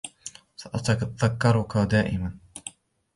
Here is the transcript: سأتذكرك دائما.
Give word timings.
سأتذكرك 0.55 1.77
دائما. 1.77 2.37